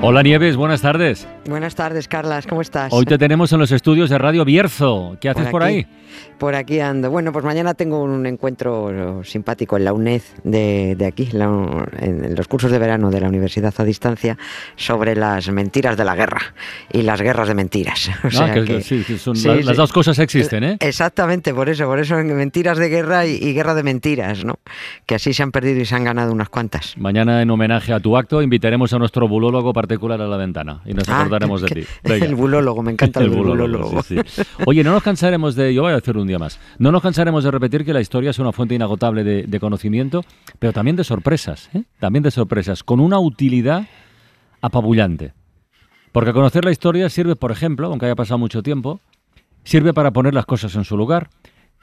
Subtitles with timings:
[0.00, 1.26] Hola Nieves, buenas tardes.
[1.48, 2.92] Buenas tardes, Carlas, ¿cómo estás?
[2.92, 5.16] Hoy te tenemos en los estudios de Radio Bierzo.
[5.20, 5.86] ¿Qué haces por, ahí?
[6.38, 7.10] Por aquí ando.
[7.10, 12.70] Bueno, pues mañana tengo un encuentro simpático en la UNED de, aquí, en los cursos
[12.70, 14.38] de verano de la Universidad a Distancia,
[14.76, 16.54] sobre las mentiras de la guerra
[16.92, 18.08] y las guerras de mentiras.
[18.38, 20.76] ah, que, sí, son las dos cosas existen, ¿eh?
[20.78, 24.60] Exactamente, por eso, por eso mentiras de guerra y, guerra de mentiras, ¿no?
[25.06, 26.96] Que así se han perdido y se han ganado unas cuantas.
[26.98, 30.92] Mañana, en homenaje a tu acto, invitaremos a nuestro bulólogo particular a la ventana y
[30.92, 31.82] nos ah, acordaremos de ti.
[32.04, 34.02] El bulólogo, me encanta el, bulólogo.
[34.66, 35.72] Oye, no nos cansaremos de...
[35.72, 36.60] Yo voy a hacer un día más.
[36.78, 40.24] No nos cansaremos de repetir que la historia es una fuente inagotable de, conocimiento,
[40.58, 41.82] pero también de sorpresas, ¿eh?
[41.98, 43.88] También de sorpresas, con una utilidad
[44.60, 45.32] apabullante.
[46.12, 49.00] Porque conocer la historia sirve, por ejemplo, aunque haya pasado mucho tiempo,
[49.64, 51.30] sirve para poner las cosas en su lugar.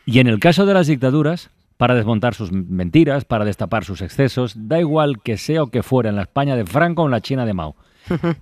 [0.05, 4.53] Y en el caso de las dictaduras, para desmontar sus mentiras, para destapar sus excesos,
[4.55, 7.21] da igual que sea o que fuera en la España de Franco o en la
[7.21, 7.75] China de Mao.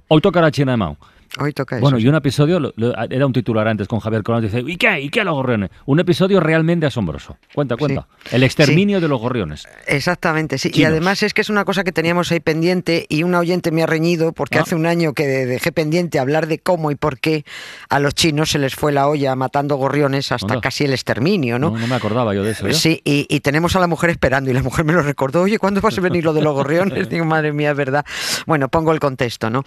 [0.07, 0.97] Hoy toca la China de Mao.
[1.39, 2.73] Hoy toca Bueno, y un episodio,
[3.09, 5.01] era un titular antes con Javier Colón, dice, ¿y qué?
[5.01, 5.71] ¿Y qué los gorriones?
[5.85, 7.37] Un episodio realmente asombroso.
[7.55, 8.07] Cuenta, cuenta.
[8.31, 9.67] El exterminio de los gorriones.
[9.87, 10.71] Exactamente, sí.
[10.73, 13.81] Y además es que es una cosa que teníamos ahí pendiente y un oyente me
[13.81, 14.61] ha reñido porque ah.
[14.61, 17.45] hace un año que dejé pendiente hablar de cómo y por qué
[17.89, 21.71] a los chinos se les fue la olla matando gorriones hasta casi el exterminio, ¿no?
[21.71, 21.87] ¿no?
[21.87, 22.71] me acordaba yo de eso.
[22.73, 25.81] Sí, y, tenemos a la mujer esperando y la mujer me lo recordó, oye, ¿cuándo
[25.81, 27.09] vas a venir lo de los gorriones?
[27.09, 28.05] Digo, madre mía, es verdad.
[28.45, 29.63] Bueno, pongo el contexto, ¿no?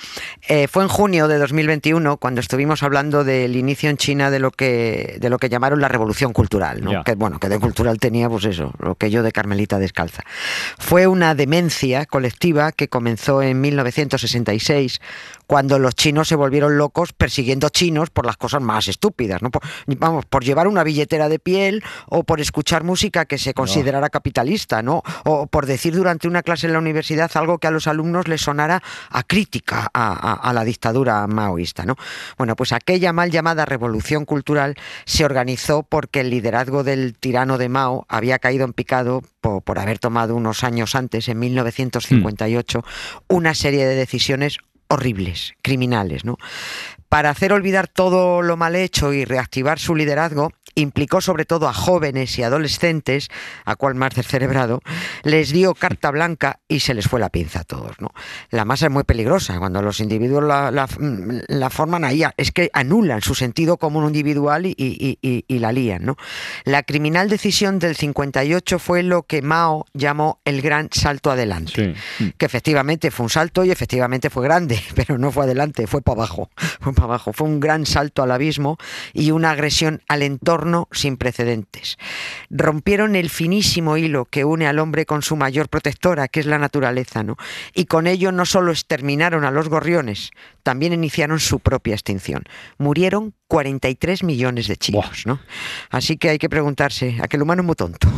[0.48, 4.51] Eh, fue en junio de 2021 cuando estuvimos hablando del inicio en China de lo
[4.51, 7.03] que, de lo que llamaron la revolución cultural, ¿no?
[7.03, 10.23] que bueno, que de cultural tenía pues eso, lo que yo de Carmelita descalza.
[10.79, 15.00] Fue una demencia colectiva que comenzó en 1966
[15.47, 19.51] cuando los chinos se volvieron locos persiguiendo chinos por las cosas más estúpidas, ¿no?
[19.51, 19.62] Por,
[19.99, 24.83] vamos, por llevar una billetera de piel o por escuchar música que se considerara capitalista,
[24.83, 25.03] ¿no?
[25.25, 28.41] O por decir durante una clase en la universidad algo que a los alumnos les
[28.41, 31.97] sonara a crítica a, a la dictadura maoísta, ¿no?
[32.39, 34.75] Bueno, pues aquella mal llamada revolución cultural
[35.05, 39.99] se organizó porque el liderazgo del tirano de Mao había caído en picado por, haber
[39.99, 42.85] tomado unos años antes, en 1958,
[43.29, 44.59] una serie de decisiones
[44.89, 46.37] horribles, criminales, ¿no?
[47.09, 51.72] Para hacer olvidar todo lo mal hecho y reactivar su liderazgo, implicó sobre todo a
[51.72, 53.28] jóvenes y adolescentes,
[53.64, 54.82] a cual más cerebrado,
[55.25, 57.98] les dio carta blanca y se les fue la pinza a todos.
[57.98, 58.12] ¿no?
[58.50, 63.34] La masa es muy peligrosa, cuando los individuos la, forman ahí, es que anulan su
[63.34, 66.04] sentido común individual y, la lían.
[66.04, 66.16] ¿no?
[66.64, 71.94] La criminal decisión del 58 fue lo que Mao llamó el gran salto adelante,
[72.37, 76.19] que efectivamente fue un salto y efectivamente fue grande, pero no fue adelante, fue para
[76.19, 76.50] abajo,
[76.81, 78.76] fue para abajo, fue un gran salto al abismo
[79.14, 81.99] y una agresión al entorno sin precedentes.
[82.50, 86.59] Rompieron el finísimo hilo que une al hombre con su mayor protectora, que es la
[86.59, 87.37] naturaleza, ¿no?
[87.75, 90.31] Y con ello no solo exterminaron a los gorriones,
[90.62, 92.44] también iniciaron su propia extinción.
[92.78, 95.41] Murieron 43 millones de chinos, ¿no?
[95.91, 98.09] Así que hay que preguntarse, ¿aquel humano es muy tonto?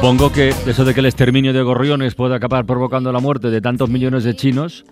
[0.00, 3.60] Supongo que eso de que el exterminio de gorriones pueda acabar provocando la muerte de
[3.60, 4.86] tantos millones de chinos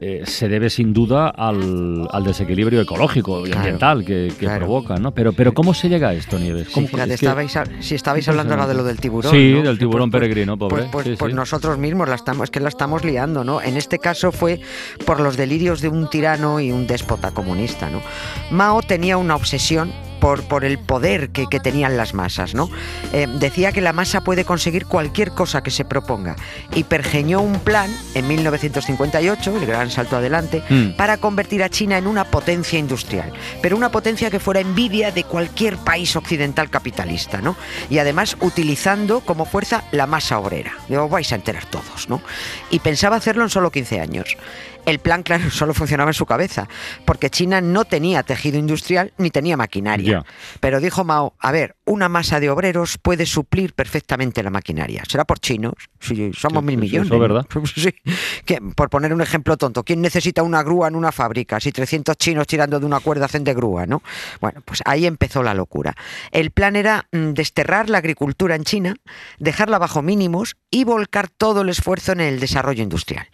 [0.00, 5.12] eh, se debe sin duda al, desequilibrio ecológico y ambiental que, provoca, ¿no?
[5.12, 6.66] Pero, pero ¿cómo se llega a esto, Nieves?
[7.78, 9.30] si estabais hablando ahora de lo del tiburón.
[9.30, 10.88] Sí, del tiburón pues, pues, peregrino, pobre.
[10.90, 13.62] Pues, pues nosotros mismos la estamos, es que la estamos liando, ¿no?
[13.62, 14.60] En este caso fue
[15.06, 18.02] por los delirios de un tirano y un déspota comunista, ¿no?
[18.50, 22.54] Mao tenía una obsesión por, el poder que, tenían las masas.
[22.54, 22.70] ¿no?
[23.12, 26.36] Eh, decía que la masa puede conseguir cualquier cosa que se proponga
[26.74, 30.90] y pergeñó un plan en 1958, el gran salto adelante, mm.
[30.90, 35.24] para convertir a China en una potencia industrial, pero una potencia que fuera envidia de
[35.24, 37.56] cualquier país occidental capitalista, ¿no?
[37.90, 40.74] Y además utilizando como fuerza la masa obrera.
[40.88, 42.22] Os vais a enterar todos, ¿no?
[42.70, 44.36] Y pensaba hacerlo en solo 15 años.
[44.84, 46.68] El plan, claro, solo funcionaba en su cabeza,
[47.04, 50.24] porque China no tenía tejido industrial ni tenía maquinaria.
[50.60, 55.02] Pero dijo Mao, a ver, una masa de obreros puede suplir perfectamente la maquinaria.
[55.08, 57.06] Será por chinos, si somos mil millones.
[57.06, 57.46] Eso, ¿verdad?
[57.74, 57.94] Sí.
[58.44, 62.16] Que, por poner un ejemplo tonto, ¿quién necesita una grúa en una fábrica si 300
[62.16, 64.02] chinos tirando de una cuerda hacen de grúa, no?
[64.40, 65.94] Bueno, pues ahí empezó la locura.
[66.32, 68.96] El plan era mm, desterrar la agricultura en China,
[69.38, 73.26] dejarla bajo mínimos y volcar todo el esfuerzo en el desarrollo industrial.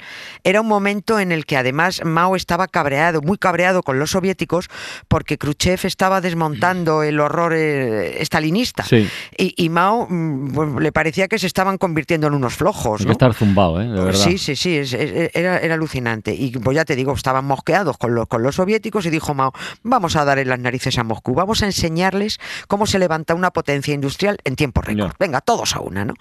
[0.45, 4.69] Era un momento en el que además Mao estaba cabreado, muy cabreado con los soviéticos
[5.09, 8.83] porque Khrushchev estaba desmontando el horror eh, estalinista.
[8.85, 9.09] Sí.
[9.37, 13.01] Y, y Mao mm, pues, le parecía que se estaban convirtiendo en unos flojos.
[13.01, 13.09] Hay ¿no?
[13.11, 13.87] que estar zumbado, ¿eh?
[13.89, 14.21] De verdad.
[14.21, 16.35] Sí, sí, sí, es- es- era, era alucinante.
[16.35, 19.53] Y pues ya te digo, estaban mosqueados con los, con los soviéticos y dijo Mao,
[19.83, 22.39] vamos a dar en las narices a Moscú, vamos a enseñarles
[22.69, 25.13] cómo se levanta una potencia industrial en tiempo récord.
[25.19, 26.15] Venga, todos a una, ¿no?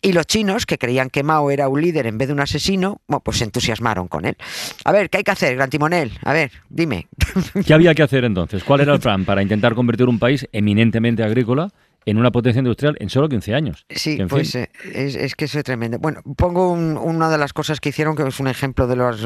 [0.00, 3.00] Y los chinos, que creían que Mao era un líder en vez de un asesino,
[3.24, 4.36] pues se entusiasmaron con él.
[4.84, 6.12] A ver, ¿qué hay que hacer, Gran Timonel?
[6.24, 7.06] A ver, dime.
[7.66, 8.64] ¿Qué había que hacer entonces?
[8.64, 11.68] ¿Cuál era el plan para intentar convertir un país eminentemente agrícola
[12.04, 13.86] en una potencia industrial en solo 15 años?
[13.88, 15.98] Sí, en pues eh, es, es que eso es tremendo.
[16.00, 19.20] Bueno, pongo un- una de las cosas que hicieron, que es un ejemplo de los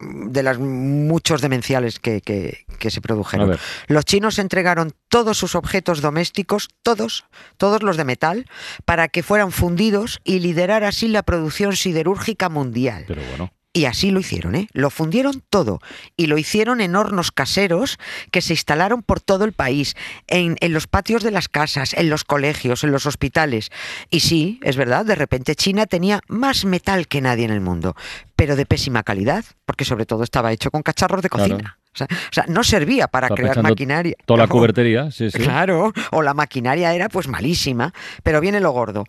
[0.00, 3.56] de las muchos demenciales que, que- que se produjeron.
[3.86, 7.24] Los chinos entregaron todos sus objetos domésticos, todos,
[7.56, 8.46] todos los de metal,
[8.84, 13.04] para que fueran fundidos y liderar así la producción siderúrgica mundial.
[13.06, 13.52] pero bueno.
[13.78, 14.66] Y así lo hicieron, ¿eh?
[14.72, 15.78] Lo fundieron todo.
[16.16, 17.96] Y lo hicieron en hornos caseros
[18.32, 19.94] que se instalaron por todo el país,
[20.26, 23.70] en, en los patios de las casas, en los colegios, en los hospitales.
[24.10, 27.94] Y sí, es verdad, de repente China tenía más metal que nadie en el mundo,
[28.34, 31.78] pero de pésima calidad, porque sobre todo estaba hecho con cacharros de Claro.
[31.98, 34.16] O, sea, o sea, no servía para Está crear maquinaria.
[34.24, 35.38] Toda la cubertería, sí, sí.
[35.38, 37.92] Claro, o la maquinaria era pues malísima,
[38.22, 39.04] pero viene lo gordo.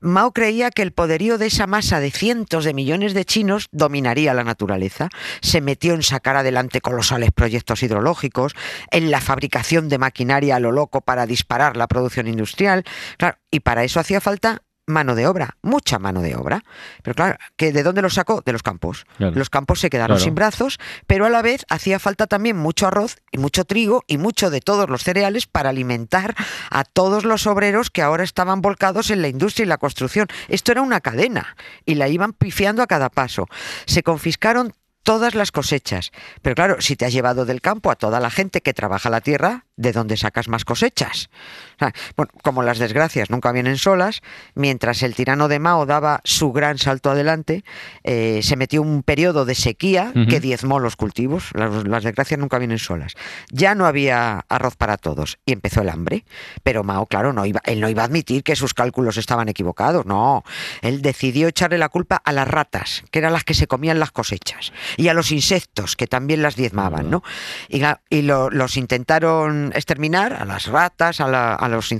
[0.00, 4.34] Mao creía que el poderío de esa masa de cientos de millones de chinos dominaría
[4.34, 5.08] la naturaleza.
[5.40, 8.54] Se metió en sacar adelante colosales proyectos hidrológicos,
[8.90, 12.84] en la fabricación de maquinaria a lo loco para disparar la producción industrial.
[13.16, 16.62] Claro, y para eso hacía falta mano de obra, mucha mano de obra.
[17.02, 18.42] Pero claro, ¿que ¿de dónde lo sacó?
[18.44, 19.06] De los campos.
[19.16, 19.34] Claro.
[19.36, 20.24] Los campos se quedaron Claro.
[20.24, 24.18] sin brazos, pero a la vez hacía falta también mucho arroz y mucho trigo y
[24.18, 26.34] mucho de todos los cereales para alimentar
[26.70, 30.28] a todos los obreros que ahora estaban volcados en la industria y la construcción.
[30.48, 33.46] Esto era una cadena y la iban pifiando a cada paso.
[33.86, 36.12] Se confiscaron todas las cosechas.
[36.40, 39.20] Pero claro, si te has llevado del campo a toda la gente que trabaja la
[39.20, 41.28] tierra, ¿de dónde sacas más cosechas?
[41.76, 44.22] O sea, bueno, como las desgracias nunca vienen solas,
[44.54, 47.64] mientras el tirano de Mao daba su gran salto adelante,
[48.04, 51.50] eh, se metió un periodo de sequía que diezmó los cultivos.
[51.54, 53.14] Las, las desgracias nunca vienen solas.
[53.50, 56.24] Ya no había arroz para todos y empezó el hambre.
[56.62, 60.06] Pero Mao, claro, no iba, él no iba a admitir que sus cálculos estaban equivocados.
[60.06, 60.44] No,
[60.82, 64.12] él decidió echarle la culpa a las ratas, que eran las que se comían las
[64.12, 67.22] cosechas, y a los insectos, que también las diezmaban, ¿no?
[67.68, 71.90] Y, la- y lo- los intentaron exterminar, a las ratas, a, la- a los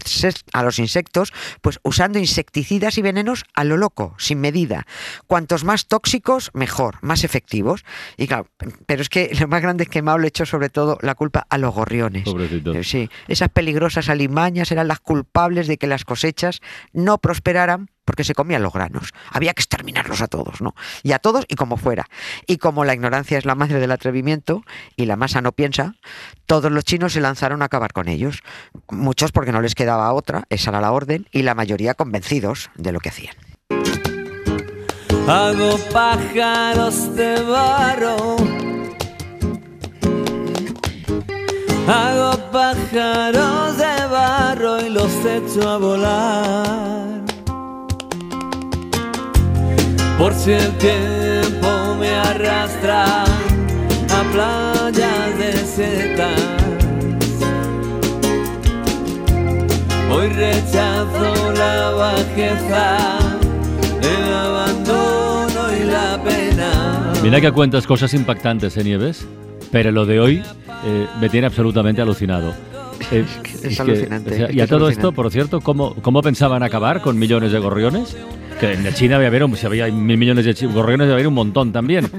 [0.52, 4.86] a los insectos, pues usando insecticidas y venenos a lo loco, sin medida.
[5.26, 7.84] Cuantos más tóxicos, mejor, más efectivos.
[8.16, 8.48] Y claro,
[8.86, 11.46] pero es que lo más grande es que Mao le echó sobre todo la culpa
[11.48, 12.24] a los gorriones.
[12.24, 12.72] Pobrecito.
[12.74, 16.60] Eh, Sí, esas peligrosas alimañas eran las culpables de que las cosechas
[16.92, 19.12] no prosperaran porque se comían los granos.
[19.30, 20.74] Había que exterminarlos a todos, ¿no?
[21.02, 22.08] Y a todos y como fuera.
[22.46, 24.62] Y como la ignorancia es la madre del atrevimiento
[24.96, 25.94] y la masa no piensa,
[26.46, 28.42] todos los chinos se lanzaron a acabar con ellos.
[28.90, 32.92] Muchos porque no les quedaba otra, esa era la orden, y la mayoría convencidos de
[32.92, 33.34] lo que hacían.
[35.26, 38.36] Hago pájaros de barro.
[41.88, 47.13] Hago pájaros de barro y los echo a volar.
[50.24, 56.40] Por si el tiempo me arrastra a playas desiertas.
[60.10, 63.18] Hoy rechazo la bajeza,
[64.00, 67.12] el abandono y la pena.
[67.22, 69.26] Mira que cuentas cosas impactantes, ¿eh, Nieves?
[69.70, 70.42] Pero lo de hoy
[70.86, 72.54] eh, me tiene absolutamente alucinado.
[73.10, 73.26] Eh,
[73.62, 75.00] Es alucinante, o sea, es y a todo alucinante.
[75.00, 78.16] esto, por cierto, ¿cómo, ¿cómo pensaban acabar con millones de gorriones?
[78.58, 82.10] Que en China había, haber si había mil millones de gorriones, había un montón también.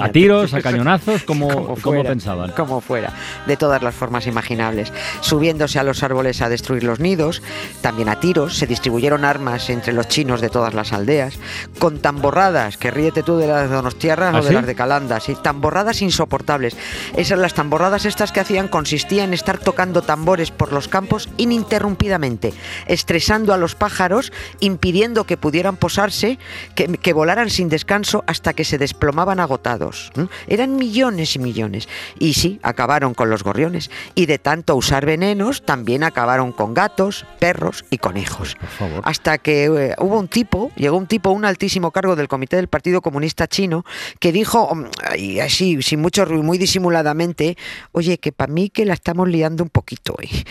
[0.00, 2.50] A tiros, a cañonazos, ¿cómo, Como cómo fuera, pensaban?
[2.52, 3.12] Como fuera,
[3.46, 4.92] de todas las formas imaginables.
[5.20, 7.42] Subiéndose a los árboles a destruir los nidos,
[7.80, 11.38] también a tiros, se distribuyeron armas entre los chinos de todas las aldeas,
[11.78, 14.54] con tamborradas, que ríete tú de las de Donostiarras ¿Ah, o de sí?
[14.54, 16.76] las de Calandas, y tamborradas insoportables.
[17.16, 22.52] Esas las tamborradas estas que hacían consistía en estar tocando tambores por los campos ininterrumpidamente,
[22.86, 26.38] estresando a los pájaros, impidiendo que pudieran posarse,
[26.74, 30.10] que, que volaran sin descanso hasta que se desplomaban agotados.
[30.46, 31.88] Eran millones y millones.
[32.18, 33.90] Y sí, acabaron con los gorriones.
[34.14, 38.56] Y de tanto usar venenos, también acabaron con gatos, perros y conejos.
[38.56, 39.02] Por favor.
[39.04, 42.68] Hasta que eh, hubo un tipo, llegó un tipo, un altísimo cargo del Comité del
[42.68, 43.84] Partido Comunista Chino,
[44.20, 44.84] que dijo, mm,
[45.16, 47.56] y así, sin mucho ruido, muy disimuladamente,
[47.92, 50.44] oye, que para mí que la estamos liando un poquito hoy.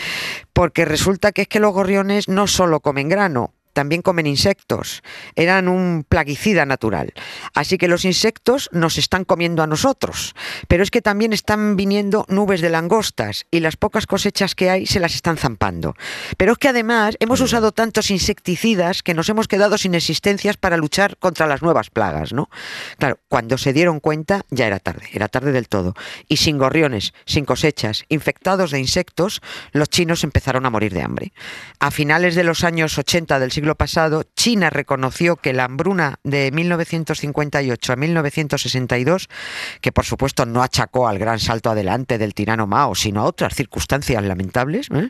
[0.53, 5.03] Porque resulta que es que los gorriones no solo comen grano, también comen insectos.
[5.35, 7.13] Eran un plaguicida natural.
[7.53, 10.33] Así que los insectos nos están comiendo a nosotros.
[10.67, 14.87] Pero es que también están viniendo nubes de langostas y las pocas cosechas que hay
[14.87, 15.93] se las están zampando.
[16.37, 20.77] Pero es que además hemos usado tantos insecticidas que nos hemos quedado sin existencias para
[20.77, 22.49] luchar contra las nuevas plagas, ¿no?
[22.97, 25.93] Claro, cuando se dieron cuenta ya era tarde, era tarde del todo.
[26.27, 29.39] Y sin gorriones, sin cosechas, infectados de insectos,
[29.71, 31.31] los chinos empezaron a morir de hambre.
[31.79, 36.51] A finales de los años 80 del siglo pasado, China reconoció que la hambruna de
[36.51, 39.29] 1958 a 1962,
[39.81, 43.55] que por supuesto no achacó al gran salto adelante del tirano Mao, sino a otras
[43.55, 45.09] circunstancias lamentables, ¿eh?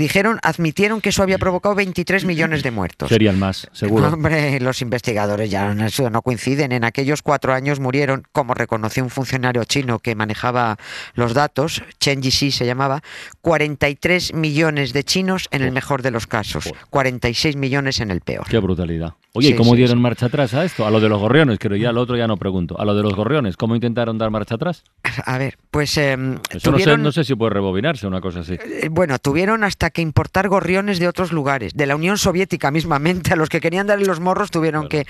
[0.00, 3.08] Dijeron, admitieron que eso había provocado 23 millones de muertos.
[3.08, 4.08] Serían más, seguro.
[4.08, 6.72] Hombre, los investigadores ya eso no coinciden.
[6.72, 10.76] En aquellos cuatro años murieron, como reconoció un funcionario chino que manejaba
[11.14, 13.02] los datos, Chen Yixi se llamaba,
[13.42, 18.46] 43 millones de chinos en el mejor de los casos, 46 millones en el peor.
[18.48, 19.14] Qué brutalidad.
[19.32, 20.02] Oye, ¿y Sí, cómo sí, dieron sí.
[20.02, 20.84] marcha atrás a esto?
[20.86, 22.80] A lo de los gorriones, creo ya, lo otro ya no pregunto.
[22.80, 24.82] A lo de los gorriones, ¿cómo intentaron dar marcha atrás?
[25.24, 28.54] A ver, pues em, Eso no sé, no sé si puede rebobinarse una cosa así.
[28.54, 33.32] eh, bueno, tuvieron hasta que importar gorriones de otros lugares, de la Unión Soviética mismamente,
[33.32, 35.04] a los que querían darle los morros tuvieron Claro.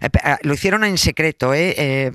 [0.00, 0.06] que...
[0.06, 1.74] eh, ah, lo hicieron en secreto, ¿eh?
[1.76, 2.12] Eh,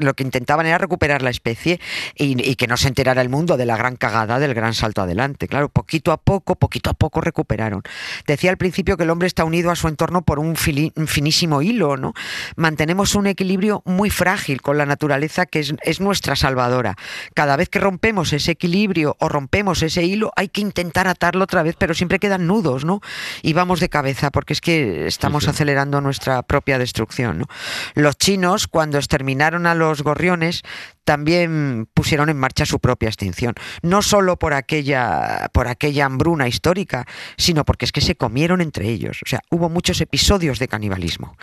[0.00, 1.80] lo que intentaban era recuperar la especie
[2.14, 5.02] y, y que no se enterara el mundo de la gran cagada, del gran salto
[5.02, 5.48] adelante.
[5.48, 7.82] Claro, poquito a poco, poquito a poco recuperaron.
[8.26, 11.06] Decía al principio que el hombre está unido a su entorno por un, fili- un
[11.06, 12.14] finísimo hilo, ¿no?
[12.56, 16.96] Mantenemos un equilibrio muy frágil con la naturaleza que es, es nuestra salvadora.
[17.34, 21.62] Cada vez que rompemos ese equilibrio o rompemos ese hilo, hay que intentar atarlo otra
[21.62, 23.00] vez, pero siempre quedan nudos, ¿no?
[23.42, 25.50] Y vamos de cabeza, porque es que estamos sí.
[25.50, 27.46] acelerando nuestra propia destrucción, ¿no?
[27.94, 30.62] Los chinos, cuando exterminaron a los gorriones,
[31.04, 33.54] también pusieron en marcha su propia extinción.
[33.82, 37.06] No solo por aquella, por aquella hambruna histórica,
[37.36, 39.20] sino porque es que se comieron entre ellos.
[39.24, 41.36] O sea, hubo muchos episodios de canibalismo.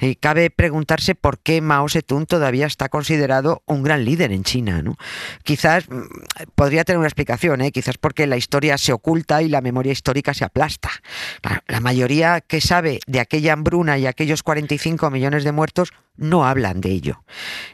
[0.00, 4.82] Y cabe preguntarse por qué Mao Zedong todavía está considerado un gran líder en China.
[4.82, 4.96] ¿no?
[5.42, 6.02] Quizás mm,
[6.54, 7.72] podría tener una explicación, ¿eh?
[7.72, 10.90] quizás porque la historia se oculta y la memoria histórica se aplasta.
[11.42, 16.46] La, la mayoría que sabe de aquella hambruna y aquellos 45 millones de muertos no
[16.46, 17.24] hablan de ello.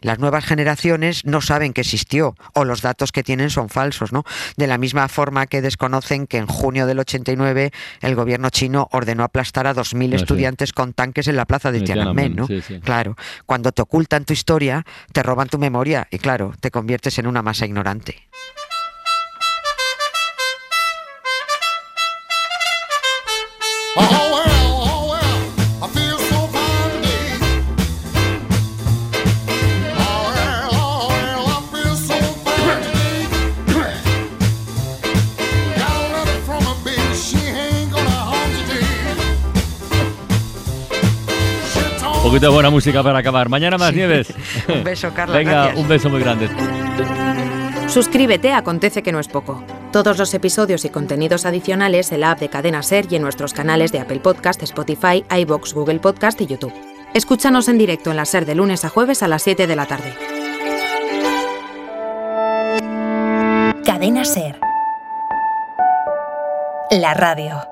[0.01, 4.23] Las nuevas generaciones no saben que existió o los datos que tienen son falsos, ¿no?
[4.57, 7.73] De la misma forma que desconocen que en junio del 89
[8.03, 10.23] el gobierno chino ordenó aplastar a 2.000 Ah, sí.
[10.23, 12.47] estudiantes con tanques en la plaza de En Tiananmen, Tiananmen, ¿no?
[12.47, 12.81] sí, sí.
[12.81, 17.27] Claro, cuando te ocultan tu historia, te roban tu memoria y claro, te conviertes en
[17.27, 18.29] una masa ignorante.
[42.43, 43.49] De buena música para acabar.
[43.49, 44.35] Mañana más nieves.
[44.69, 45.79] Un beso, Carla, Venga, gracias.
[45.79, 46.49] un beso muy grande.
[47.89, 49.63] Suscríbete Acontece que no es poco.
[49.93, 53.53] Todos los episodios y contenidos adicionales en la app de Cadena Ser y en nuestros
[53.53, 56.73] canales de Apple Podcast, Spotify, iBox, Google Podcast y YouTube.
[57.15, 59.87] Escúchanos en directo en la Ser de lunes a jueves a las 7 de la
[59.87, 60.15] tarde.
[63.85, 64.59] Cadena Ser.
[66.91, 67.63] La radio.